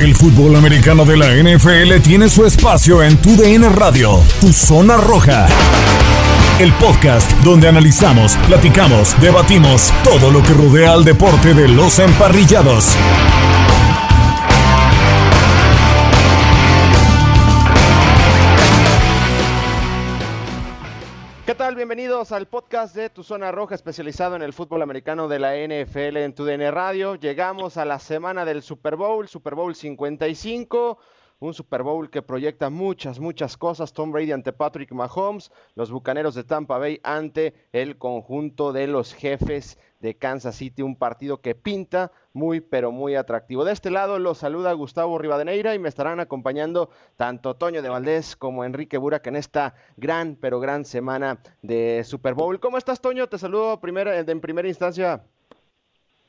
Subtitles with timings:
[0.00, 4.96] El fútbol americano de la NFL tiene su espacio en Tu DN Radio, Tu Zona
[4.96, 5.46] Roja.
[6.58, 12.96] El podcast donde analizamos, platicamos, debatimos todo lo que rodea al deporte de los emparrillados.
[21.54, 21.76] ¿Qué tal?
[21.76, 26.16] Bienvenidos al podcast de Tu Zona Roja, especializado en el fútbol americano de la NFL
[26.16, 27.14] en TUDN Radio.
[27.14, 30.98] Llegamos a la semana del Super Bowl, Super Bowl 55,
[31.40, 33.92] un Super Bowl que proyecta muchas, muchas cosas.
[33.92, 39.14] Tom Brady ante Patrick Mahomes, los Bucaneros de Tampa Bay ante el conjunto de los
[39.14, 43.64] jefes de Kansas City, un partido que pinta muy, pero muy atractivo.
[43.64, 48.36] De este lado los saluda Gustavo Rivadeneira y me estarán acompañando tanto Toño de Valdés
[48.36, 52.60] como Enrique Burak en esta gran, pero gran semana de Super Bowl.
[52.60, 53.28] ¿Cómo estás, Toño?
[53.28, 55.22] Te saludo primera, en primera instancia.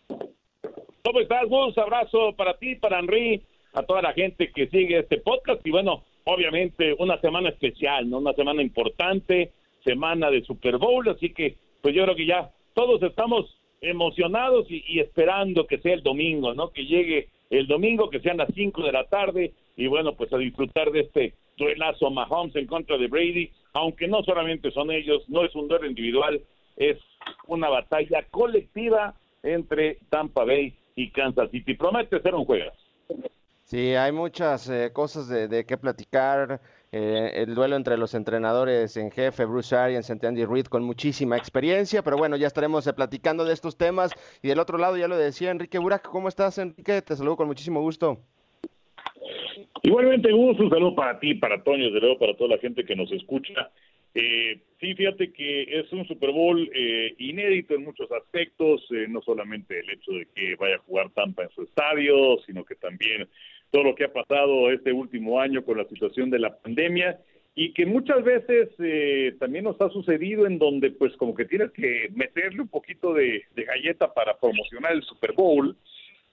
[0.07, 1.77] ¿Cómo estás, Gus?
[1.77, 3.45] Abrazo para ti, para Henry,
[3.75, 8.19] a toda la gente que sigue este podcast y bueno, obviamente una semana especial, ¿no?
[8.19, 9.51] Una semana importante,
[9.83, 14.99] semana de Super Bowl, así que pues yo creo que ya todos estamos emocionados y,
[14.99, 16.71] esperando que sea el domingo, ¿no?
[16.71, 20.37] Que llegue el domingo, que sean las 5 de la tarde y bueno, pues a
[20.37, 25.43] disfrutar de este duelazo Mahomes en contra de Brady, aunque no solamente son ellos, no
[25.43, 26.41] es un duelo individual,
[26.77, 26.97] es
[27.47, 31.75] una batalla colectiva entre Tampa Bay y Kansas City.
[31.75, 32.71] Promete ser un juego.
[33.65, 36.61] Sí, hay muchas eh, cosas de, de qué platicar.
[36.91, 41.35] Eh, el duelo entre los entrenadores en jefe, Bruce Arians y Andy Reid, con muchísima
[41.35, 44.13] experiencia, pero bueno, ya estaremos eh, platicando de estos temas.
[44.43, 47.01] Y del otro lado, ya lo decía Enrique Burak, ¿cómo estás, Enrique?
[47.01, 48.19] Te saludo con muchísimo gusto.
[49.81, 52.95] Igualmente, gusto, un saludo para ti, para Toño, desde luego para toda la gente que
[52.95, 53.71] nos escucha.
[54.13, 59.79] Eh, sí, fíjate que es un Super Bowl eh, inédito en muchos aspectos, no solamente
[59.79, 63.27] el hecho de que vaya a jugar Tampa en su estadio, sino que también
[63.71, 67.19] todo lo que ha pasado este último año con la situación de la pandemia
[67.55, 71.71] y que muchas veces eh, también nos ha sucedido en donde pues como que tienes
[71.71, 75.75] que meterle un poquito de, galleta para promocionar el Super Bowl,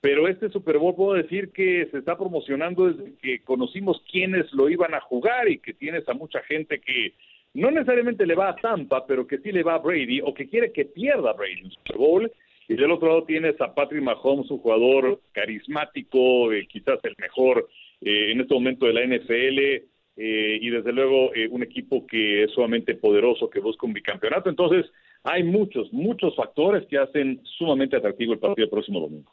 [0.01, 4.69] pero este Super Bowl puedo decir que se está promocionando desde que conocimos quiénes lo
[4.69, 7.15] iban a jugar y que tienes a mucha gente que
[7.55, 10.49] no necesariamente le va a Tampa, pero que sí le va a Brady o que
[10.49, 12.33] quiere que pierda Brady el Super Bowl
[12.73, 17.69] y del otro lado tienes a Patrick Mahomes, un jugador carismático, eh, quizás el mejor
[18.01, 19.59] eh, en este momento de la NFL,
[20.17, 24.49] eh, y desde luego un equipo que es sumamente poderoso, que busca un bicampeonato.
[24.49, 24.91] Entonces,
[25.23, 29.31] hay muchos, muchos factores que hacen sumamente atractivo el partido del próximo domingo.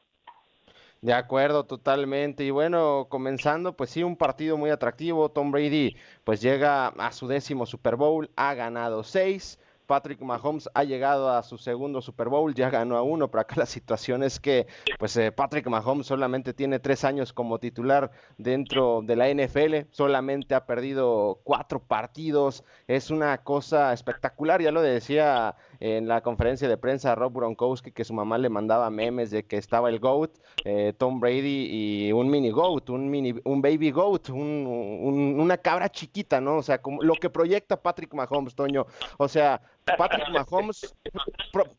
[1.01, 2.43] De acuerdo, totalmente.
[2.43, 5.29] Y bueno, comenzando, pues sí, un partido muy atractivo.
[5.29, 5.95] Tom Brady,
[6.25, 11.41] pues llega a su décimo Super Bowl, ha ganado seis Patrick Mahomes ha llegado a
[11.41, 14.67] su segundo Super Bowl, ya ganó a uno, pero acá la situación es que
[14.99, 20.53] pues eh, Patrick Mahomes solamente tiene tres años como titular dentro de la NFL, solamente
[20.53, 26.77] ha perdido cuatro partidos, es una cosa espectacular, ya lo decía en la conferencia de
[26.77, 30.31] prensa Rob Gronkowski que su mamá le mandaba memes de que estaba el GOAT,
[30.65, 36.41] eh, Tom Brady y un mini GOAT, un, mini, un baby GOAT, una cabra chiquita,
[36.41, 36.57] ¿no?
[36.57, 38.85] O sea, como lo que proyecta Patrick Mahomes, Toño.
[39.17, 39.61] O sea,
[39.97, 40.95] Patrick Mahomes,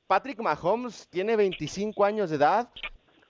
[0.07, 2.71] Patrick Mahomes tiene 25 años de edad,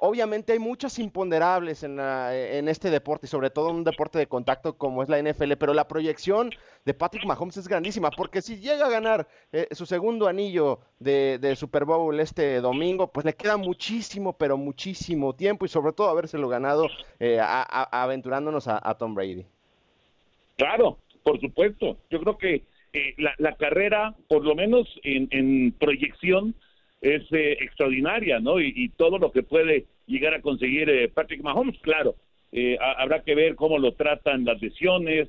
[0.00, 4.26] obviamente hay muchas imponderables en, en, este deporte, y sobre todo en un deporte de
[4.26, 6.50] contacto como es la NFL, pero la proyección
[6.84, 11.54] de Patrick Mahomes es grandísima, porque si llega a ganar eh, su segundo anillo de,
[11.56, 16.48] Super Bowl este domingo, pues le queda muchísimo, pero muchísimo tiempo, y sobre todo habérselo
[16.48, 16.88] ganado
[17.18, 19.44] eh, aventurándonos a, Tom Brady.
[20.56, 21.96] Claro, por supuesto.
[22.10, 26.54] Yo creo que eh, la, carrera, por lo menos en proyección,
[27.00, 28.60] es eh, extraordinaria, ¿no?
[28.60, 32.16] Y, todo lo que puede llegar a conseguir eh, Patrick Mahomes, claro,
[32.52, 35.28] eh, habrá que ver cómo lo tratan las lesiones,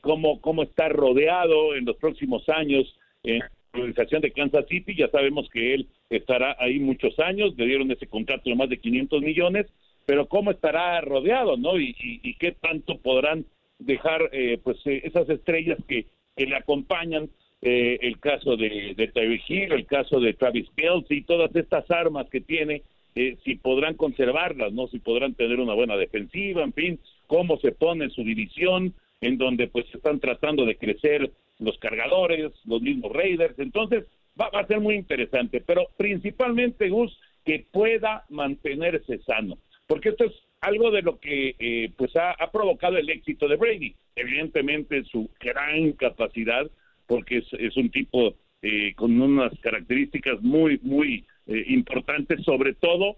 [0.00, 4.96] cómo, cómo está rodeado en los próximos años en la organización de Kansas City.
[4.96, 8.80] Ya sabemos que él estará ahí muchos años, le dieron ese contrato de más de
[8.80, 9.66] 500 millones,
[10.04, 11.78] pero cómo estará rodeado, ¿no?
[11.78, 13.46] Y, y, qué tanto podrán
[13.78, 14.30] dejar,
[14.64, 17.30] pues, esas estrellas que, que le acompañan
[17.62, 22.28] eh, el caso de, de Hill, el caso de Travis Kelce y todas estas armas
[22.30, 22.82] que tiene
[23.14, 24.86] eh, si podrán conservarlas, ¿no?
[24.86, 29.68] Si podrán tener una buena defensiva, en fin, cómo se pone su división, en donde
[29.68, 34.04] pues están tratando de crecer los cargadores, los mismos Raiders, entonces
[34.40, 40.32] va, a ser muy interesante, pero principalmente Gus que pueda mantenerse sano, porque esto es
[40.60, 45.92] algo de lo que eh, pues ha, provocado el éxito de Brady, evidentemente su gran
[45.92, 46.70] capacidad,
[47.10, 53.16] porque es, un tipo eh, con unas características muy, muy eh, importantes, sobre todo,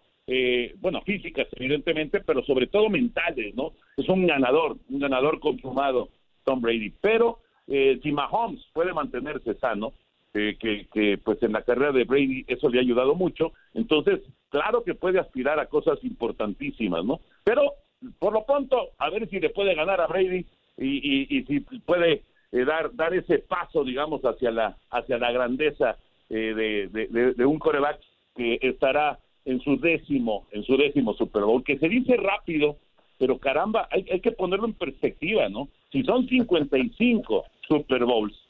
[0.81, 3.73] bueno, físicas evidentemente, pero sobre todo mentales, ¿no?
[3.99, 6.09] Es un ganador, un ganador consumado,
[6.45, 9.93] Tom Brady, pero si Mahomes puede mantenerse sano,
[10.33, 10.57] que,
[10.91, 13.53] que, pues en la carrera de Brady eso le ha ayudado mucho.
[13.75, 17.21] Entonces, claro que puede aspirar a cosas importantísimas, ¿no?
[17.45, 17.75] Pero
[18.19, 20.47] por lo pronto, a ver si le puede ganar a Brady
[20.79, 22.23] y, si puede
[22.53, 25.97] eh, dar, dar ese paso, digamos, hacia la, hacia la grandeza
[26.31, 28.01] eh, de, de, un coreback
[28.37, 32.77] que estará en su décimo, en su décimo Super Bowl, que se dice rápido,
[33.19, 35.69] pero caramba, hay, hay que ponerlo en perspectiva, ¿no?
[35.91, 38.43] Si son 55 Super Bowls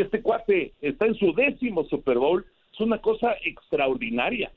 [0.00, 4.50] este cuate está en su décimo Super Bowl, es una cosa extraordinaria.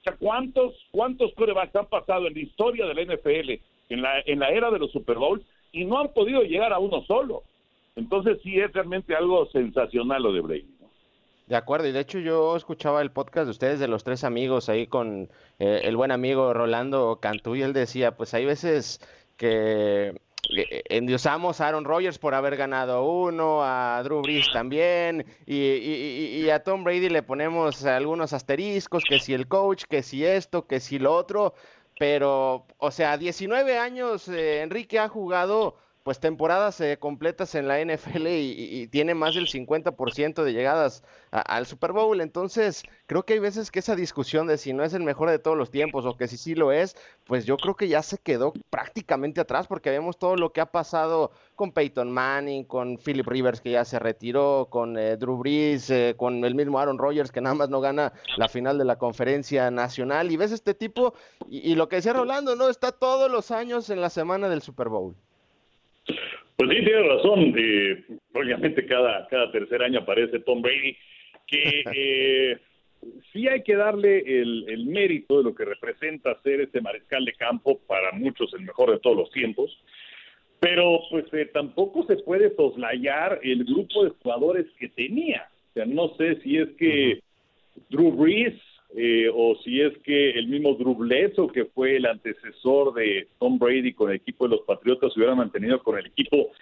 [0.00, 3.50] O sea, ¿cuántos, cuántos corebacks han pasado en la historia del NFL,
[3.88, 5.42] en la, en la era de los Super Bowls,
[5.72, 7.42] y no han podido llegar a uno solo?
[7.96, 10.74] Entonces sí es realmente algo sensacional lo de Brady.
[11.46, 14.68] De acuerdo, y de hecho yo escuchaba el podcast de ustedes de los tres amigos
[14.68, 18.98] ahí con eh, el buen amigo Rolando Cantú y él decía, pues hay veces
[19.36, 20.18] que
[20.56, 26.62] eh, endiosamos a Aaron Rodgers por haber ganado uno, a Drew Brees también, y, a
[26.62, 30.98] Tom Brady le ponemos algunos asteriscos, que si el coach, que si esto, que si
[30.98, 31.54] lo otro,
[31.98, 37.82] pero, o sea, 19 años eh, Enrique ha jugado pues temporadas eh, completas en la
[37.82, 42.20] NFL y, tiene más del 50% de llegadas al Super Bowl.
[42.20, 45.38] Entonces, creo que hay veces que esa discusión de si no es el mejor de
[45.38, 48.18] todos los tiempos o que si sí lo es, pues yo creo que ya se
[48.18, 53.26] quedó prácticamente atrás porque vemos todo lo que ha pasado con Peyton Manning, con Philip
[53.26, 57.32] Rivers que ya se retiró, con eh, Drew Brees, eh, con el mismo Aaron Rodgers
[57.32, 60.30] que nada más no gana la final de la conferencia nacional.
[60.30, 61.14] Y ves este tipo,
[61.48, 62.68] y, y lo que decía Rolando, ¿no?
[62.68, 65.16] Está todos los años en la semana del Super Bowl.
[66.56, 67.54] Pues sí, tiene razón.
[67.56, 70.96] Eh, obviamente cada, cada tercer año aparece Tom Brady,
[71.46, 72.58] que eh,
[73.32, 77.32] sí hay que darle el, el, mérito de lo que representa ser este mariscal de
[77.32, 79.76] campo, para muchos el mejor de todos los tiempos,
[80.60, 85.48] pero pues eh, tampoco se puede soslayar el grupo de jugadores que tenía.
[85.70, 87.20] O sea, no sé si es que
[87.90, 88.54] Drew Brees
[88.96, 90.96] eh, o si es que el mismo Drew
[91.52, 95.82] que fue el antecesor de Tom Brady con el equipo de los Patriotas, hubiera mantenido
[95.82, 96.52] con el equipo,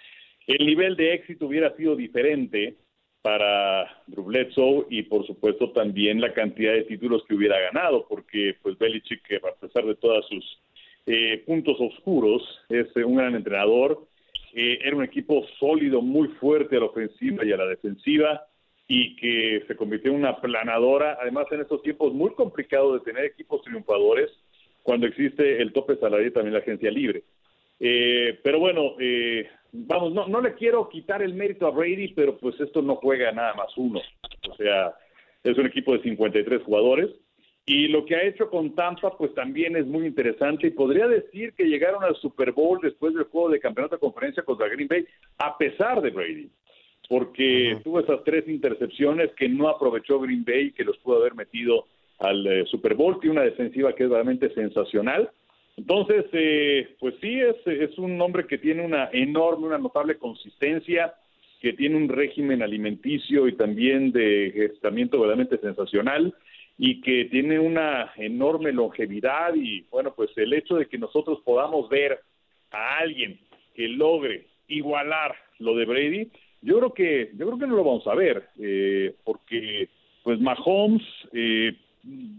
[0.47, 2.75] el nivel de éxito hubiera sido diferente
[3.21, 8.77] para Drew y por supuesto también la cantidad de títulos que hubiera ganado, porque pues
[8.79, 10.59] Belichick, a pesar de todos sus
[11.05, 14.07] eh, puntos oscuros, es un gran entrenador,
[14.55, 18.47] eh, era un equipo sólido, muy fuerte a la ofensiva y a la defensiva,
[18.87, 23.25] y que se convirtió en una planadora, además en estos tiempos muy complicados de tener
[23.25, 24.29] equipos triunfadores,
[24.81, 27.23] cuando existe el tope salarial y también la agencia libre.
[27.79, 32.37] Eh, pero bueno, eh, vamos, no, no le quiero quitar el mérito a Brady, pero
[32.37, 34.01] pues esto no juega nada más uno.
[34.49, 34.93] O sea,
[35.43, 37.09] es un equipo de 53 jugadores.
[37.65, 40.67] Y lo que ha hecho con Tampa, pues también es muy interesante.
[40.67, 44.43] Y podría decir que llegaron al Super Bowl después del juego de campeonato de conferencia
[44.43, 45.05] contra Green Bay,
[45.37, 46.49] a pesar de Brady
[47.09, 51.87] porque tuvo esas tres intercepciones que no aprovechó Green Bay, que los pudo haber metido
[52.19, 55.29] al eh, Super Bowl, tiene una defensiva que es realmente sensacional.
[55.75, 61.13] Entonces, eh, pues sí, es, es un hombre que tiene una enorme, una notable consistencia,
[61.59, 66.33] que tiene un régimen alimenticio y también de gestamiento verdaderamente sensacional
[66.77, 71.87] y que tiene una enorme longevidad y bueno, pues el hecho de que nosotros podamos
[71.89, 72.19] ver
[72.71, 73.39] a alguien
[73.75, 76.31] que logre igualar lo de Brady,
[76.63, 79.89] yo creo que, yo creo que no lo vamos a ver, eh, porque
[80.23, 81.03] pues Mahomes,
[81.33, 81.75] eh,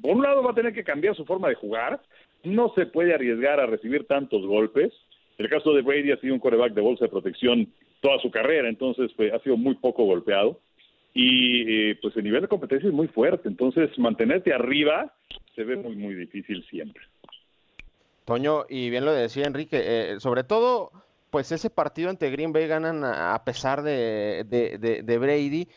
[0.01, 2.01] por un lado va a tener que cambiar su forma de jugar,
[2.43, 4.93] no se puede arriesgar a recibir tantos golpes.
[5.39, 7.69] El caso de Brady ha sido un coreback de bolsa de protección
[8.01, 10.61] toda su carrera, entonces pues, ha sido muy poco golpeado.
[11.13, 15.15] Y eh, pues el nivel de competencia es muy fuerte, entonces mantenerte arriba
[15.55, 17.05] se ve muy, muy difícil siempre.
[18.25, 20.91] Toño, y bien lo decía Enrique, eh, sobre todo
[21.35, 25.69] pues ese partido ante Green Bay ganan a, pesar de, de, Brady,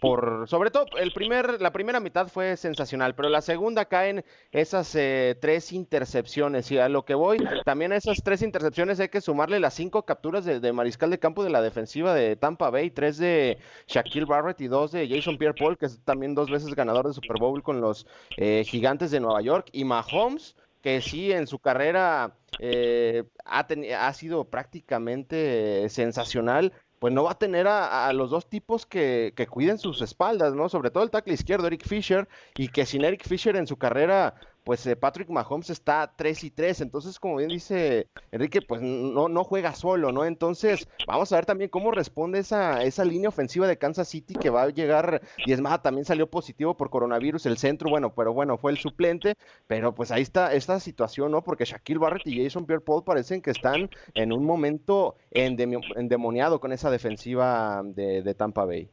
[0.00, 4.94] por sobre todo el primer la primera mitad fue sensacional pero la segunda caen esas
[4.94, 9.20] eh, tres intercepciones y a lo que voy también a esas tres intercepciones hay que
[9.20, 13.18] sumarle las cinco capturas de, mariscal de campo de la defensiva de Tampa Bay tres
[13.18, 17.14] de Shaquille Barrett y dos de Jason Pierre-Paul que es también dos veces ganador de
[17.14, 18.06] Super Bowl con los
[18.36, 23.66] eh, gigantes de Nueva York y Mahomes que sí en su carrera eh, ha,
[23.98, 29.48] ha sido prácticamente sensacional pues no va a tener a, los dos tipos que, que,
[29.48, 30.68] cuiden sus espaldas, ¿no?
[30.68, 34.36] Sobre todo el tackle izquierdo, Eric Fisher, y que sin Eric Fisher en su carrera
[34.64, 39.28] pues eh, Patrick Mahomes está 3 y 3, entonces como bien dice Enrique, pues no,
[39.28, 40.24] no juega solo, ¿no?
[40.24, 44.50] Entonces vamos a ver también cómo responde esa, esa línea ofensiva de Kansas City que
[44.50, 48.72] va a llegar diezmada, también salió positivo por coronavirus el centro, bueno, pero bueno, fue
[48.72, 49.34] el suplente,
[49.66, 51.42] pero pues ahí está esta situación, ¿no?
[51.42, 56.90] Porque Shaquille Barrett y Jason Pierre-Paul parecen que están en un momento endemoniado con esa
[56.90, 58.88] defensiva de, Tampa Bay.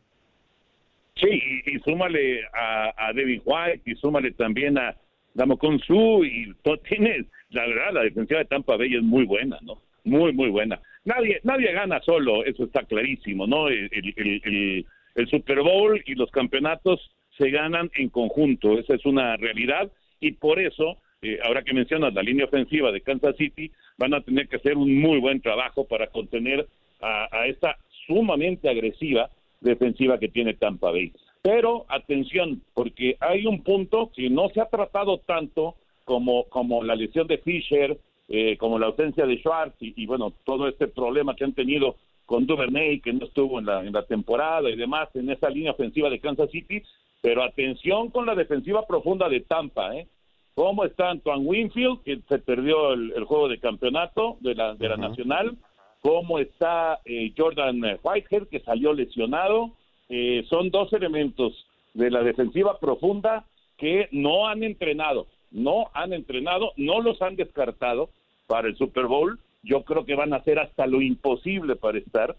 [1.16, 4.96] Sí, y, súmale a, a White y súmale también a
[5.34, 9.26] Damos con su y todo, tiene, la verdad, la defensiva de Tampa Bay es muy
[9.26, 9.82] buena, ¿no?
[10.04, 10.80] Muy, muy buena.
[11.06, 13.68] Nadie, nadie gana solo, eso está clarísimo, ¿no?
[13.68, 19.36] El, el, el, Super Bowl y los campeonatos se ganan en conjunto, esa es una
[19.38, 24.14] realidad y por eso, eh, ahora que mencionas la línea ofensiva de Kansas City, van
[24.14, 26.68] a tener que hacer un muy buen trabajo para contener
[27.02, 29.30] a, a esta sumamente agresiva
[29.62, 31.12] defensiva que tiene Tampa Bay.
[31.42, 36.96] Pero atención, porque hay un punto que no se ha tratado tanto como, como la
[36.96, 41.46] lesión de Fisher, eh, como la ausencia de Schwartz y, bueno, todo este problema que
[41.46, 45.30] han tenido con Duvernay, que no estuvo en la, en la temporada y demás, en
[45.32, 46.84] esa línea ofensiva de Kansas City.
[47.22, 50.08] Pero atención con la defensiva profunda de Tampa, ¿eh?
[50.56, 54.98] ¿Cómo está Antoine Winfield, que se perdió el, juego de campeonato de la, de la
[54.98, 55.58] Nacional?
[56.02, 59.72] ¿Cómo está eh, Jordan Whitehead, que salió lesionado?
[60.10, 63.46] Eh, son dos elementos de la defensiva profunda
[63.78, 68.10] que no han entrenado, no han entrenado, no los han descartado
[68.48, 69.40] para el Super Bowl.
[69.62, 72.36] Yo creo que van a hacer hasta lo imposible para estar,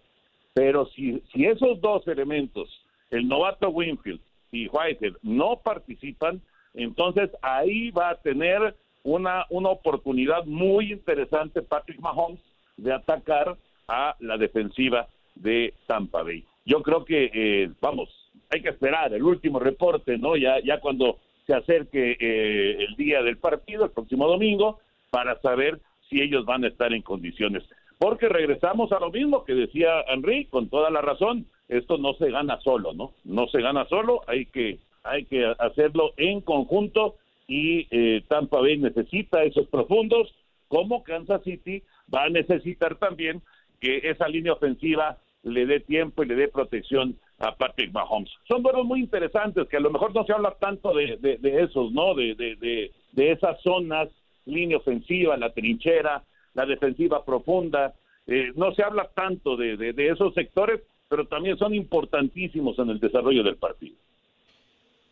[0.53, 2.69] pero si, si esos dos elementos,
[3.11, 6.41] el novato Winfield y Whitehead, no participan,
[6.75, 12.41] entonces ahí va a tener una, una oportunidad muy interesante Patrick Mahomes
[12.77, 18.09] de atacar a la defensiva de Tampa Bay yo creo que, eh, vamos,
[18.51, 20.37] hay que esperar el último reporte, ¿no?
[20.37, 24.79] Ya, ya cuando se acerque eh, el día del partido, el próximo domingo,
[25.11, 27.63] para saber si ellos van a estar en condiciones.
[27.99, 32.31] Porque regresamos a lo mismo que decía Henry, con toda la razón, esto no se
[32.31, 33.13] gana solo, ¿no?
[33.25, 38.79] No se gana solo, hay que, hay que hacerlo en conjunto y eh, Tampa Bay
[38.79, 40.33] necesita esos profundos,
[40.69, 43.43] como Kansas City va a necesitar también
[43.81, 48.31] que esa línea ofensiva le dé tiempo y le dé protección a Patrick Mahomes.
[48.47, 51.93] Son duelos muy interesantes que a lo mejor no se habla tanto de, de, esos,
[51.93, 52.15] ¿no?
[52.15, 54.09] De, de, de, esas zonas,
[54.45, 56.23] línea ofensiva, la trinchera,
[56.55, 57.95] la defensiva profunda.
[58.27, 63.01] Eh, no se habla tanto de, de esos sectores, pero también son importantísimos en el
[63.01, 63.97] desarrollo del partido.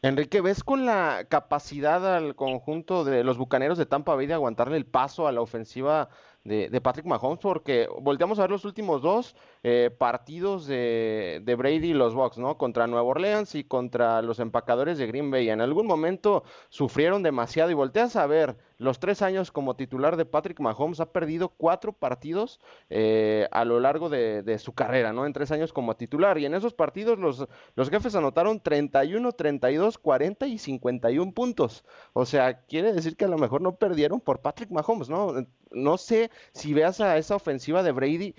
[0.00, 4.76] Enrique, ¿ves con la capacidad al conjunto de los bucaneros de Tampa Bay de aguantarle
[4.76, 6.08] el paso a la ofensiva
[6.44, 11.94] de, Patrick Mahomes, porque volteamos a ver los últimos dos eh, partidos de, Brady y
[11.94, 12.56] los Bucks, ¿no?
[12.56, 15.50] Contra Nueva Orleans y contra los empacadores de Green Bay.
[15.50, 20.24] En algún momento sufrieron demasiado y volteas a ver los tres años como titular de
[20.24, 25.26] Patrick Mahomes, ha perdido cuatro partidos eh, a lo largo de, su carrera, ¿no?
[25.26, 26.38] En tres años como titular.
[26.38, 31.84] Y en esos partidos los, los jefes anotaron 31, 32, 40 y 51 puntos.
[32.12, 35.34] O sea, quiere decir que a lo mejor no perdieron por Patrick Mahomes, ¿no?
[35.72, 38.34] No sé si veas a esa ofensiva de Brady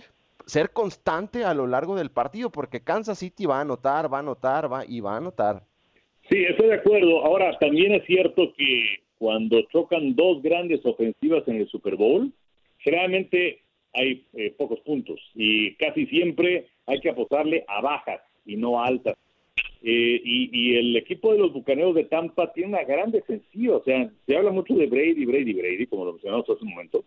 [0.45, 4.21] ser constante a lo largo del partido, porque Kansas City va a anotar, va a
[4.21, 5.63] anotar, va y va a anotar.
[6.29, 7.25] Sí, estoy de acuerdo.
[7.25, 12.31] Ahora, también es cierto que cuando chocan dos grandes ofensivas en el Super Bowl,
[12.79, 13.62] generalmente
[13.93, 18.88] hay eh, pocos puntos y casi siempre hay que apostarle a bajas y no a
[18.88, 19.15] altas.
[19.81, 24.11] Eh, y, el equipo de los Bucaneros de Tampa tiene una gran defensiva, o sea,
[24.25, 27.05] se habla mucho de Brady, Brady, Brady, como lo mencionamos hace un momento,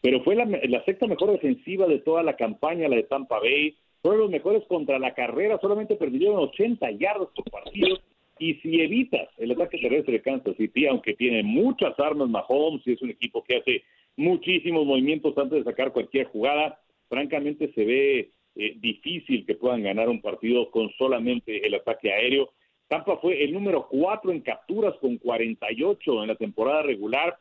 [0.00, 4.20] pero fue la, sexta mejor defensiva de toda la campaña, la de Tampa Bay, fueron
[4.22, 7.98] los mejores contra la carrera, solamente perdieron 80 yardas por partido,
[8.38, 12.92] y si evitas el ataque terrestre de Kansas City, aunque tiene muchas armas Mahomes y
[12.92, 13.84] es un equipo que hace
[14.16, 20.08] muchísimos movimientos antes de sacar cualquier jugada, francamente se ve eh, difícil que puedan ganar
[20.08, 22.50] un partido con solamente el ataque aéreo.
[22.88, 27.36] Tampa fue el número cuatro en capturas con 48 en la temporada regular.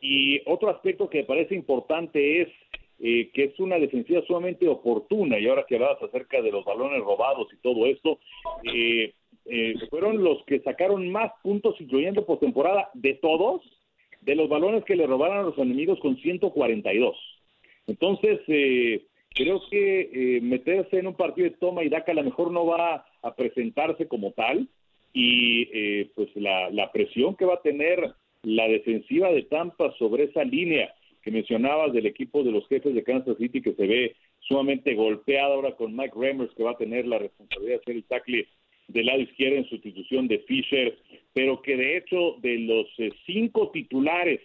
[0.00, 2.48] Y otro aspecto que me parece importante es
[3.00, 5.38] eh, que es una defensiva sumamente oportuna.
[5.38, 8.18] Y ahora que hablas acerca de los balones robados y todo esto,
[8.64, 9.14] eh,
[9.50, 13.62] eh, fueron los que sacaron más puntos, incluyendo postemporada, de todos,
[14.20, 17.16] de los balones que le robaron a los enemigos con 142.
[17.86, 19.06] Entonces, eh,
[19.38, 22.66] creo que eh, meterse en un partido de toma y daca a lo mejor no
[22.66, 24.68] va a presentarse como tal
[25.14, 30.44] y pues la, la presión que va a tener la defensiva de Tampa sobre esa
[30.44, 30.92] línea
[31.22, 35.54] que mencionabas del equipo de los jefes de Kansas City que se ve sumamente golpeada
[35.54, 38.48] ahora con Mike Remmers que va a tener la responsabilidad de ser el tackle
[38.88, 40.96] del lado izquierdo en sustitución de Fisher,
[41.34, 44.40] pero que de hecho de los eh, cinco titulares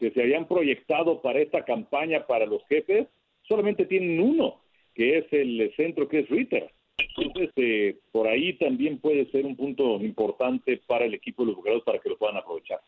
[0.00, 3.06] que se habían proyectado para esta campaña para los jefes,
[3.48, 4.62] solamente tienen uno,
[4.94, 6.70] que es el centro que es Ritter.
[6.98, 11.56] Entonces, eh, por ahí también puede ser un punto importante para el equipo de los
[11.56, 12.80] jugadores para que lo puedan aprovechar.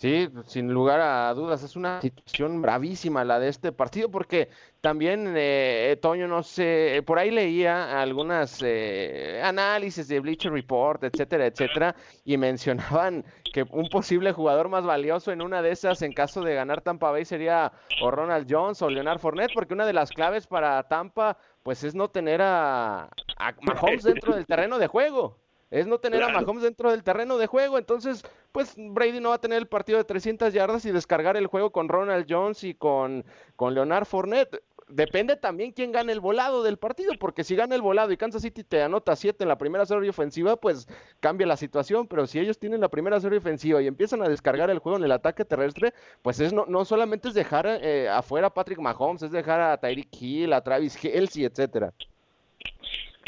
[0.00, 4.48] Sí, sin lugar a dudas, es una situación bravísima la de este partido, porque
[4.80, 11.46] también, eh, Toño, no sé, por ahí leía algunas eh, análisis de Bleacher Report, etcétera,
[11.46, 16.42] etcétera, y mencionaban que un posible jugador más valioso en una de esas, en caso
[16.42, 20.10] de ganar Tampa Bay, sería o Ronald Jones o Leonard Fournette, porque una de las
[20.10, 25.38] claves para Tampa, pues es no tener a, a Mahomes dentro del terreno de juego
[25.70, 27.78] es no tener a Mahomes dentro del terreno de juego.
[27.78, 31.46] Entonces, pues Brady no va a tener el partido de 300 yardas y descargar el
[31.46, 33.24] juego con Ronald Jones y con,
[33.56, 34.62] con Leonard Fournette.
[34.88, 38.40] Depende también quién gane el volado del partido, porque si gana el volado y Kansas
[38.40, 40.88] City te anota 7 en la primera serie ofensiva, pues
[41.20, 44.70] cambia la situación, pero si ellos tienen la primera serie ofensiva y empiezan a descargar
[44.70, 48.46] el juego en el ataque terrestre, pues es no, no solamente es dejar eh, afuera
[48.46, 51.92] a Patrick Mahomes, es dejar a Tyreek Hill, a Travis Kelsey, etcétera.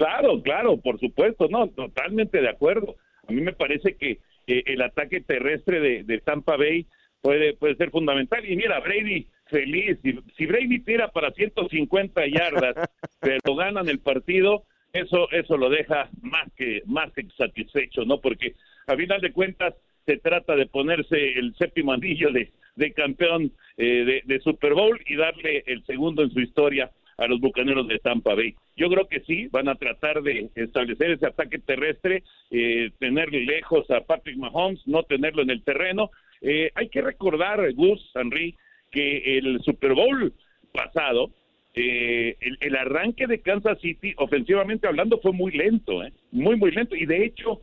[0.01, 2.97] Claro, claro, por supuesto, no, totalmente de acuerdo.
[3.29, 6.87] A mí me parece que el ataque terrestre de, Tampa Bay
[7.21, 8.51] puede, puede ser fundamental.
[8.51, 12.77] Y mira, Brady feliz, si, si Brady tira para 150 yardas,
[13.21, 14.65] pero ganan el partido,
[14.95, 18.23] eso eso lo deja más que más que satisfecho, ¿no?
[18.23, 18.55] Porque
[18.87, 19.75] a final de cuentas
[20.07, 24.99] se trata de ponerse el séptimo anillo de, de campeón eh, de, de Super Bowl
[25.05, 26.91] y darle el segundo en su historia
[27.21, 28.55] a los bucaneros de Tampa Bay.
[28.77, 33.89] Yo creo que sí, van a tratar de establecer ese ataque terrestre, eh, tener lejos
[33.91, 36.11] a Patrick Mahomes, no tenerlo en el terreno.
[36.41, 38.57] Eh, hay que recordar, Gus, Henry,
[38.91, 40.33] que el Super Bowl
[40.73, 41.31] pasado,
[41.75, 46.15] eh, el, arranque de Kansas City, ofensivamente hablando, fue muy lento, ¿eh?
[46.33, 46.97] muy, muy lento.
[46.97, 47.61] Y de hecho,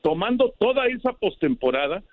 [0.00, 2.04] tomando toda esa postemporada,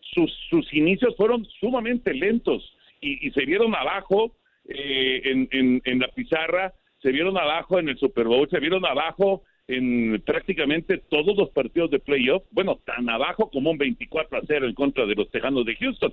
[0.00, 4.32] sus, sus inicios fueron sumamente lentos y, y se vieron abajo
[4.68, 6.72] eh, en, en, la pizarra,
[7.02, 11.90] se vieron abajo en el Super Bowl, se vieron abajo en prácticamente todos los partidos
[11.90, 15.64] de playoff, bueno, tan abajo como un 24 a 0 en contra de los Tejanos
[15.64, 16.12] de Houston.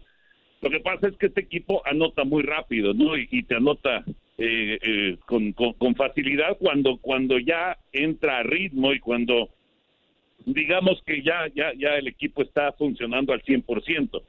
[0.61, 3.17] Lo que pasa es que este equipo anota muy rápido, ¿no?
[3.17, 4.03] Y, te anota
[4.37, 9.49] eh, eh, con, con, facilidad cuando cuando ya entra a ritmo y cuando
[10.45, 14.21] digamos que ya ya ya el equipo está funcionando al 100%.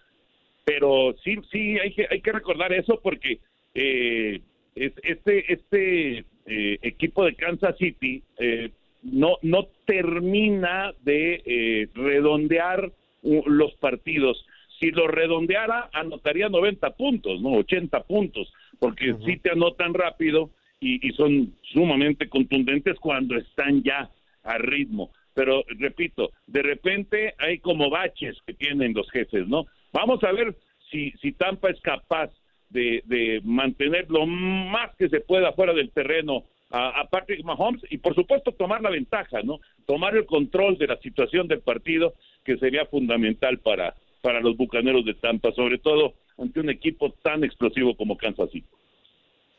[0.64, 3.40] Pero sí sí hay que hay que recordar eso porque
[3.74, 4.40] eh,
[4.74, 8.70] este, este eh, equipo de Kansas City eh,
[9.02, 12.90] no, no termina de eh, redondear
[13.22, 14.44] los partidos.
[14.80, 21.06] Si lo redondeara, anotaría 90 puntos, no 80 puntos, porque si te anotan rápido y,
[21.06, 24.10] y son sumamente contundentes cuando están ya
[24.42, 25.12] a ritmo.
[25.34, 29.66] Pero repito, de repente hay como baches que tienen los jefes, ¿no?
[29.92, 30.56] Vamos a ver
[30.90, 32.30] si, si Tampa es capaz
[32.72, 38.14] de, mantener lo más que se pueda fuera del terreno a, Patrick Mahomes y por
[38.14, 39.60] supuesto tomar la ventaja, ¿no?
[39.86, 45.04] Tomar el control de la situación del partido que sería fundamental para, para los Bucaneros
[45.04, 48.66] de Tampa, sobre todo ante un equipo tan explosivo como Kansas City.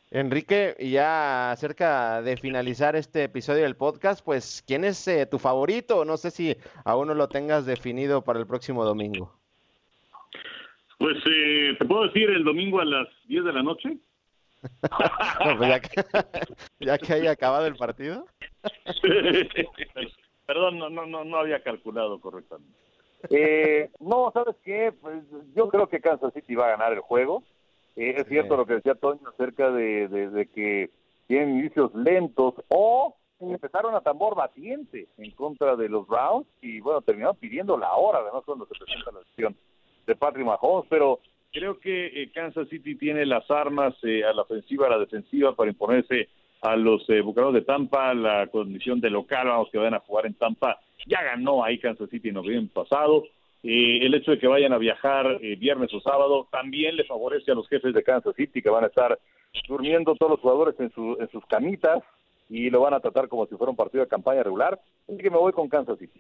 [0.10, 6.06] Enrique, ya cerca de finalizar este episodio del podcast, pues, ¿quién es eh, tu favorito?
[6.06, 9.43] No sé si aún no lo tengas definido para el próximo domingo.
[11.04, 13.98] Pues, eh, ¿te puedo decir el domingo a las 10 de la noche?
[15.58, 15.70] Pues
[16.80, 18.26] ya, que, haya acabado el partido.
[20.48, 22.74] Perdón, no, no, no, había calculado correctamente.
[23.32, 24.94] Eh, no, ¿sabes qué?
[24.94, 27.44] Pues yo creo que Kansas City va a ganar el juego.
[27.98, 30.90] Eh, es cierto lo que decía Toño acerca de, de, que
[31.28, 37.02] tienen inicios lentos o empezaron a tambor batiente en contra de los Browns y bueno,
[37.02, 39.58] terminaron pidiendo la hora, además cuando se presenta la decisión
[40.06, 41.20] de Patrick Mahomes, pero
[41.52, 45.56] creo que eh, Kansas City tiene las armas eh, a la ofensiva, a la defensiva
[45.56, 46.30] para imponerse
[46.62, 50.26] a los eh, Bucaneros de Tampa, la condición de local, vamos que vayan a jugar
[50.26, 53.26] en Tampa, ya ganó ahí Kansas City en noviembre pasado,
[53.62, 57.56] eh, el hecho de que vayan a viajar viernes o sábado también le favorece a
[57.56, 59.18] los jefes de Kansas City que van a estar
[59.68, 62.04] durmiendo todos los jugadores en, su, en sus camitas
[62.50, 64.80] y lo van a tratar como si fuera un partido de campaña regular.
[65.08, 66.20] Así que me voy con Kansas City.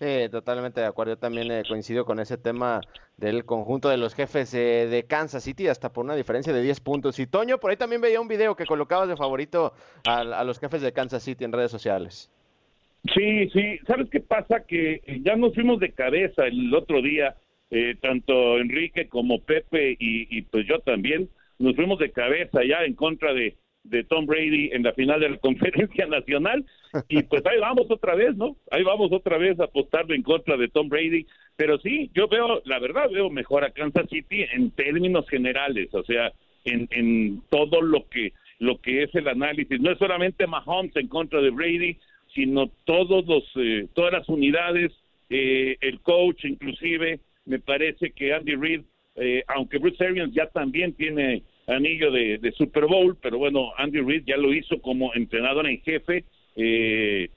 [0.00, 1.12] Sí, totalmente de acuerdo.
[1.12, 2.80] Yo también eh, coincido con ese tema
[3.18, 6.80] del conjunto de los jefes eh, de Kansas City, hasta por una diferencia de 10
[6.80, 7.18] puntos.
[7.18, 9.74] Y Toño, por ahí también veía un video que colocabas de favorito
[10.06, 12.32] a, los jefes de Kansas City en redes sociales.
[13.14, 13.78] Sí, sí.
[13.86, 14.64] ¿Sabes qué pasa?
[14.66, 17.36] Que ya nos fuimos de cabeza el otro día,
[17.70, 22.94] eh, tanto Enrique como Pepe y, pues yo también, nos fuimos de cabeza ya en
[22.94, 26.64] contra de Tom Brady en la final de la conferencia nacional
[27.08, 28.56] y pues ahí vamos otra vez, ¿no?
[28.70, 29.68] Ahí vamos otra vez a
[30.08, 31.26] en contra de Tom Brady,
[31.56, 36.02] pero sí, yo veo, la verdad veo mejor a Kansas City en términos generales, o
[36.04, 36.32] sea,
[36.64, 41.08] en, en todo lo que lo que es el análisis, no es solamente Mahomes en
[41.08, 41.96] contra de Brady,
[42.34, 44.92] sino todos los eh, todas las unidades,
[45.30, 48.82] eh, el coach inclusive, me parece que Andy Reid,
[49.16, 54.24] eh, aunque Bruce Arians ya también tiene anillo de, Super Bowl, pero bueno, Andy Reid
[54.26, 56.24] ya lo hizo como entrenador en jefe.
[56.56, 57.30] Eh,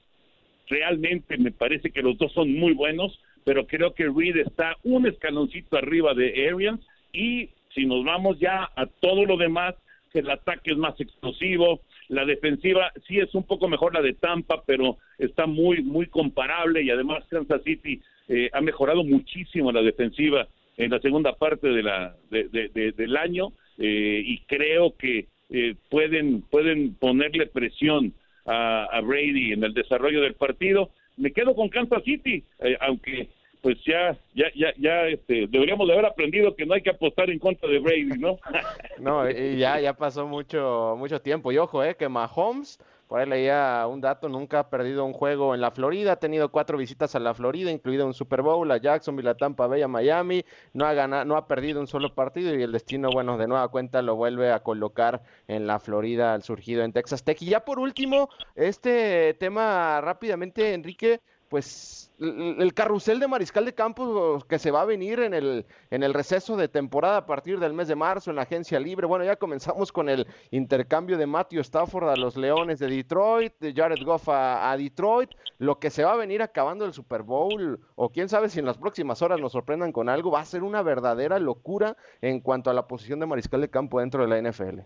[0.68, 5.08] realmente me parece que los dos son muy buenos, pero creo que Reid está un
[5.08, 9.76] escaloncito arriba de Arians y si nos vamos ya a todo lo demás,
[10.14, 14.64] el ataque es más explosivo, la defensiva sí es un poco mejor la de Tampa,
[14.66, 20.48] pero está muy muy comparable y además Kansas City eh, ha mejorado muchísimo la defensiva
[20.78, 26.94] en la segunda parte de la del año eh, y creo que eh, pueden pueden
[26.96, 28.14] ponerle presión
[28.46, 30.90] a, Brady en el desarrollo del partido.
[31.18, 33.30] Me quedo con Kansas City, eh, aunque
[33.64, 37.30] pues ya ya ya ya este, deberíamos de haber aprendido que no hay que apostar
[37.30, 38.38] en contra de Brady, ¿no?
[39.00, 43.30] no, y ya ya pasó mucho mucho tiempo y ojo, eh que Mahomes por ahí
[43.30, 47.14] leía un dato, nunca ha perdido un juego en la Florida, ha tenido cuatro visitas
[47.16, 50.86] a la Florida, incluido un Super Bowl, a Jacksonville, a Tampa Bay, a Miami, no
[50.86, 54.02] ha ganado, no ha perdido un solo partido y el destino, bueno, de nueva cuenta
[54.02, 57.40] lo vuelve a colocar en la Florida al surgido en Texas Tech.
[57.42, 61.22] Y ya por último, este tema rápidamente, Enrique,
[61.54, 66.02] pues el carrusel de mariscal de campo que se va a venir en el, en
[66.02, 69.06] el receso de temporada a partir del mes de marzo en la agencia libre.
[69.06, 73.72] Bueno, ya comenzamos con el intercambio de Matthew Stafford a los Leones de Detroit, de
[73.72, 78.10] Jared Goff a, Detroit, lo que se va a venir acabando el Super Bowl, o
[78.10, 80.82] quién sabe si en las próximas horas nos sorprendan con algo, va a ser una
[80.82, 84.80] verdadera locura en cuanto a la posición de mariscal de campo dentro de la NFL.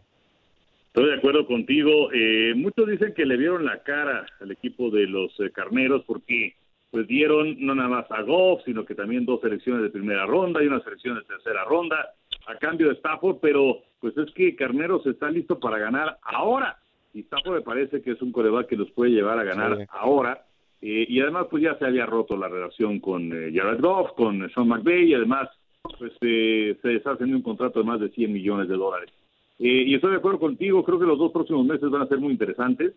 [0.98, 2.10] Estoy de acuerdo contigo.
[2.12, 6.56] Eh, muchos dicen que le vieron la cara al equipo de los eh, carneros porque
[6.90, 10.64] pues dieron no nada más a Goff, sino que también dos selecciones de primera ronda
[10.64, 12.14] y una selección de tercera ronda
[12.48, 16.80] a cambio de Stafford, pero pues es que Carneros está listo para ganar ahora
[17.14, 20.46] y Stafford me parece que es un coreback que los puede llevar a ganar ahora
[20.82, 24.68] eh, y además pues ya se había roto la relación con Jared Goff, con Sean
[24.68, 25.48] McVay y además
[26.00, 29.12] pues se está haciendo un contrato de más de 100 millones de dólares.
[29.60, 32.20] Eh, y estoy de acuerdo contigo, creo que los dos próximos meses van a ser
[32.20, 32.94] muy interesantes.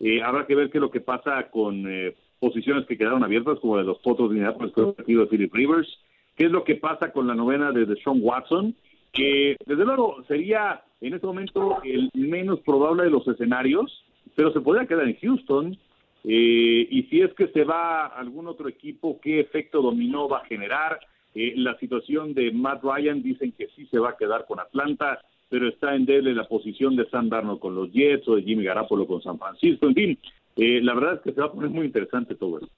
[0.00, 3.58] Eh, habrá que ver qué es lo que pasa con eh, posiciones que quedaron abiertas,
[3.60, 5.88] como de los Potos de Indianapolis, el partido de Philip Rivers.
[6.36, 8.74] ¿Qué es lo que pasa con la novena de Sean Watson?
[9.12, 14.60] Que desde luego sería en este momento el menos probable de los escenarios, pero se
[14.60, 15.76] podría quedar en Houston.
[16.24, 20.46] y si es que se va a algún otro equipo, ¿qué efecto dominó va a
[20.46, 20.98] generar?
[21.32, 25.20] la situación de Matt Ryan dicen que sí se va a quedar con Atlanta
[25.50, 28.64] pero está en débil la posición de Sam Darnold con los Jets o de Jimmy
[28.64, 29.86] Garapolo con San Francisco.
[29.88, 30.18] En fin,
[30.56, 32.70] eh, la verdad es que se va a poner muy interesante todo esto.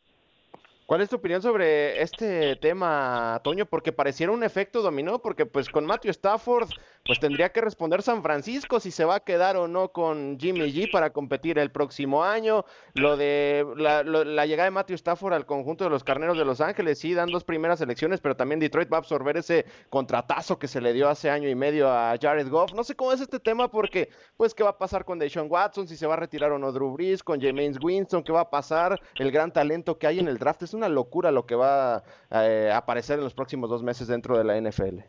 [0.92, 3.64] ¿Cuál es tu opinión sobre este tema, Toño?
[3.64, 6.68] Porque pareciera un efecto dominó, porque pues con Matthew Stafford,
[7.07, 10.70] pues tendría que responder San Francisco si se va a quedar o no con Jimmy
[10.70, 12.66] G para competir el próximo año.
[12.92, 14.02] Lo de la,
[14.44, 17.42] llegada de Matthew Stafford al conjunto de los Carneros de Los Ángeles, sí, dan dos
[17.42, 21.31] primeras elecciones, pero también Detroit va a absorber ese contratazo que se le dio hace
[21.31, 22.74] año y medio a Jared Goff.
[22.74, 25.88] No sé cómo es este tema, porque pues qué va a pasar con Deshaun Watson,
[25.88, 28.50] si se va a retirar o no Drew Brees, con James Winston, qué va a
[28.50, 30.62] pasar, el gran talento que hay en el draft.
[30.62, 34.38] Es una locura lo que va eh, a aparecer en los próximos dos meses dentro
[34.38, 35.00] de la NFL.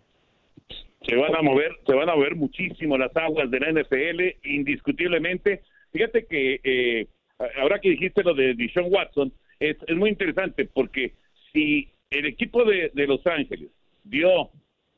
[1.05, 5.61] Se van a mover, se van a mover muchísimo las aguas de la NFL, indiscutiblemente.
[5.91, 7.07] Fíjate que eh,
[7.57, 11.13] ahora que dijiste lo de Deshaun Watson, es, muy interesante porque
[11.51, 13.69] si el equipo de, Los Ángeles
[14.03, 14.49] dio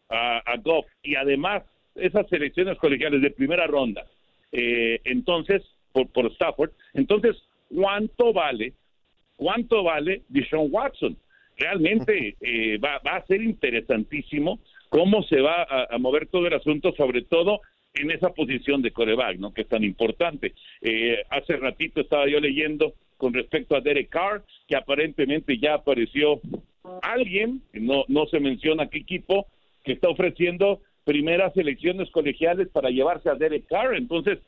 [0.10, 1.64] a, a, Goff y además
[1.96, 4.06] esas selecciones colegiales de primera ronda,
[4.52, 5.62] eh, entonces,
[5.92, 7.36] por, por Stafford, entonces,
[7.74, 8.74] ¿cuánto vale
[9.36, 11.18] cuánto vale Deshaun Watson.
[11.58, 17.22] Realmente eh, va, a ser interesantísimo cómo se va a, mover todo el asunto, sobre
[17.22, 17.62] todo
[17.94, 19.54] en esa posición de coreback, ¿no?
[19.54, 20.54] Que es tan importante.
[20.82, 26.42] Eh, hace ratito estaba yo leyendo con respecto a Derek Carr, que aparentemente ya apareció
[27.02, 29.48] alguien, no, no se menciona qué equipo,
[29.84, 33.96] que está ofreciendo primeras elecciones colegiales para llevarse a Derek Carr.
[33.96, 34.40] Entonces,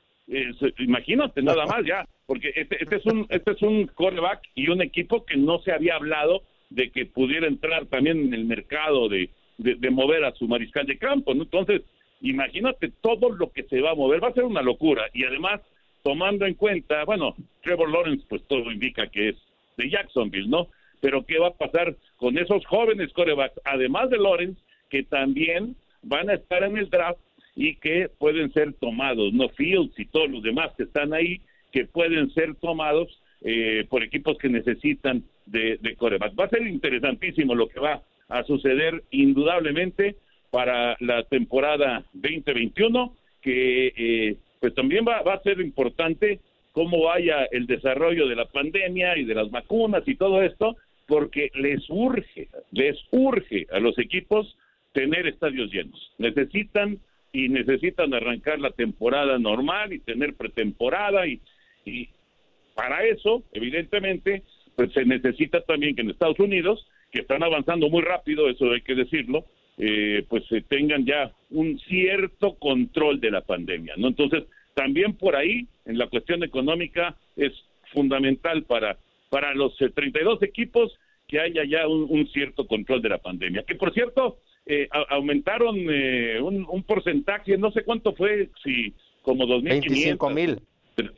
[0.79, 4.81] imagínate nada más ya, porque este, este, es un este es un coreback y un
[4.81, 9.29] equipo que no se había hablado de que pudiera entrar también en el mercado de,
[9.57, 11.31] de, mover a su mariscal de campo.
[11.31, 11.83] Entonces,
[12.19, 15.61] imagínate todo lo que se va a mover, va a ser una locura y además
[16.03, 19.35] tomando en cuenta, bueno, Trevor Lawrence pues todo indica que es
[19.77, 20.67] de Jacksonville, ¿no?
[20.99, 24.59] Pero ¿qué va a pasar con esos jóvenes corebacks, además de Lawrence,
[24.89, 27.19] que también van a estar en el draft
[27.55, 31.85] y que pueden ser tomados, no Fields y todos los demás que están ahí, que
[31.85, 36.37] pueden ser tomados eh, por equipos que necesitan de, de coreback.
[36.39, 40.15] Va a ser interesantísimo lo que va a suceder indudablemente
[40.49, 46.39] para la temporada 2021, que eh, pues también va, va a ser importante
[46.71, 50.75] cómo vaya el desarrollo de la pandemia y de las vacunas y todo esto,
[51.07, 54.57] porque les urge, les urge a los equipos
[54.93, 56.11] tener estadios llenos.
[56.17, 56.99] Necesitan
[57.31, 61.39] y necesitan arrancar la temporada normal y tener pretemporada y,
[61.87, 62.09] y
[62.75, 64.43] para eso, evidentemente,
[64.75, 68.81] pues se necesita también que en Estados Unidos, que están avanzando muy rápido, eso hay
[68.81, 69.45] que decirlo,
[69.77, 74.07] eh, pues se tengan ya un cierto control de la pandemia, ¿no?
[74.07, 77.53] Entonces, también por ahí, en la cuestión económica, es
[77.93, 78.97] fundamental para,
[79.29, 80.93] para los 32 eh, equipos
[81.27, 83.63] que haya ya un cierto control de la pandemia.
[83.63, 89.61] Que por cierto, eh, aumentaron eh, un, porcentaje, no sé cuánto fue, si como 2.500.
[89.63, 90.59] 25 mil.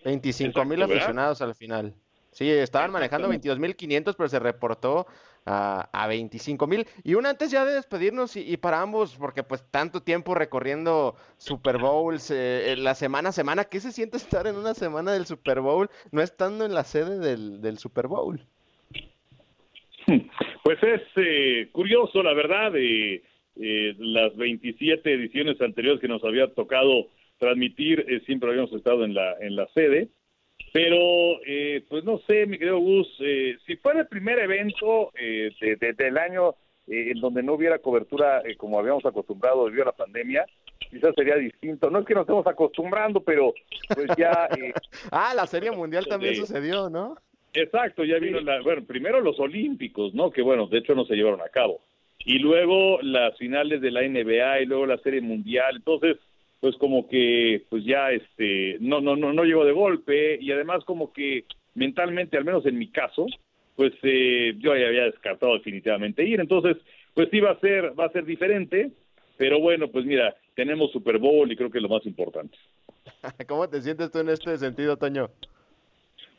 [0.04, 1.94] 25 mil aficionados al final.
[2.32, 5.08] Sí, estaban manejando 22.500, pero se reportó
[5.46, 6.86] a, a 25 mil.
[7.04, 11.80] Y un antes ya de despedirnos y, para ambos, porque pues tanto tiempo recorriendo Super
[11.80, 15.62] Bowls, eh, la semana a semana, ¿qué se siente estar en una semana del Super
[15.62, 18.40] Bowl no estando en la sede del, del Super Bowl?
[20.62, 22.76] Pues es curioso, la verdad.
[22.76, 23.24] Eh,
[23.56, 27.08] eh, las 27 ediciones anteriores que nos había tocado
[27.40, 30.10] transmitir, eh, siempre habíamos estado en la, en la sede.
[30.72, 35.50] Pero, eh, pues no sé, mi querido Gus, eh, si fuera el primer evento eh,
[35.60, 36.56] de, del año
[36.92, 40.46] en donde no hubiera cobertura como habíamos acostumbrado debido a la pandemia,
[40.90, 41.92] quizás sería distinto.
[41.92, 43.54] No es que nos estemos acostumbrando, pero
[43.94, 44.50] pues ya...
[45.12, 47.16] ah, la Serie Mundial también sucedió, ¿no?
[47.54, 48.62] Exacto, ya vino la...
[48.62, 50.32] Bueno, primero los Olímpicos, ¿no?
[50.32, 51.80] Que bueno, de hecho no se llevaron a cabo
[52.26, 55.78] y luego las finales de la NBA y luego la Serie Mundial.
[55.78, 56.18] Entonces,
[56.60, 60.84] pues como que pues ya este no no no no llegó de golpe y además
[60.86, 61.46] como que
[61.76, 63.26] mentalmente, al menos en mi caso,
[63.76, 66.40] pues eh, yo ya había descartado definitivamente ir.
[66.40, 66.78] Entonces,
[67.14, 68.92] pues sí va a ser va a ser diferente,
[69.38, 72.58] pero bueno, pues mira, tenemos Super Bowl y creo que es lo más importante.
[73.48, 75.30] ¿Cómo te sientes tú en este sentido, Toño?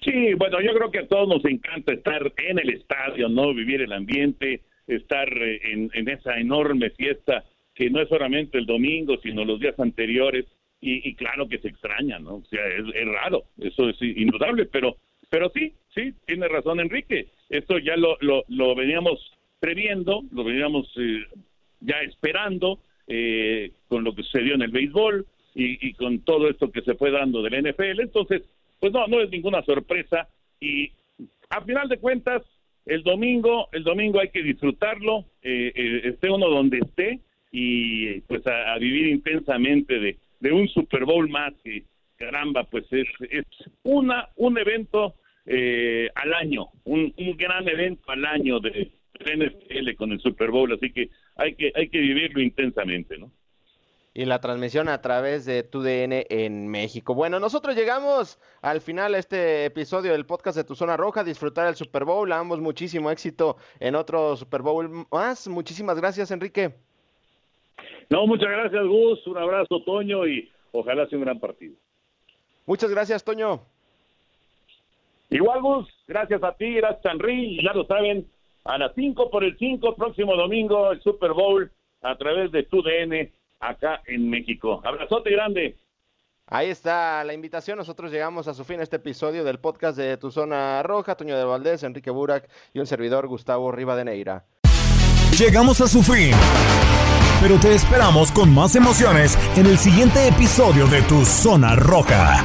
[0.02, 3.52] Sí, bueno, yo creo que a todos nos encanta estar en el estadio, ¿no?
[3.52, 7.44] Vivir el ambiente, estar eh, en, esa enorme fiesta
[7.80, 10.44] que no es solamente el domingo, sino los días anteriores,
[10.82, 12.36] y, claro que se extraña, ¿no?
[12.36, 14.98] O sea, es, raro, eso es indudable, pero,
[15.30, 21.24] pero sí, sí, tiene razón Enrique, esto ya lo, lo, veníamos previendo, lo veníamos eh,
[21.80, 26.70] ya esperando eh, con lo que sucedió en el béisbol y, y con todo esto
[26.70, 28.42] que se fue dando del NFL, entonces,
[28.78, 30.28] pues no, no es ninguna sorpresa
[30.60, 30.92] y
[31.48, 32.42] a final de cuentas,
[32.84, 38.46] el domingo, el domingo hay que disfrutarlo, eh, eh, esté uno donde esté y pues
[38.46, 39.98] a, vivir intensamente
[40.40, 41.84] de, un Super Bowl más que
[42.16, 43.44] caramba, pues es, es
[43.82, 45.14] una un evento
[45.46, 48.90] eh, al año, un, un gran evento al año de,
[49.24, 53.30] de NFL con el Super Bowl, así que hay que hay que vivirlo intensamente, ¿no?
[54.12, 57.14] y la transmisión a través de TUDN en México.
[57.14, 61.68] Bueno, nosotros llegamos al final de este episodio del podcast de Tu Zona Roja, disfrutar
[61.68, 65.46] el Super Bowl, ambos muchísimo éxito en otro Super Bowl más.
[65.48, 66.74] Muchísimas gracias, Enrique.
[68.08, 69.26] No, muchas gracias, Gus.
[69.26, 71.74] Un abrazo, Toño, y ojalá sea un gran partido.
[72.66, 73.60] Muchas gracias, Toño.
[75.30, 77.62] Igual, Gus, gracias a ti, gracias, Henry.
[77.62, 78.26] Ya lo saben,
[78.64, 81.70] a las 5 por el 5, próximo domingo, el Super Bowl
[82.02, 84.80] a través de TUDN acá en México.
[84.84, 85.76] Abrazote grande.
[86.46, 87.78] Ahí está la invitación.
[87.78, 91.14] Nosotros llegamos a su fin este episodio del podcast de Tu Zona Roja.
[91.14, 94.44] Toño de Valdés, Enrique Burak y un servidor Gustavo Rivadeneira.
[95.38, 96.32] Llegamos a su fin.
[97.40, 102.44] Pero te esperamos con más emociones en el siguiente episodio de Tu Zona Roja.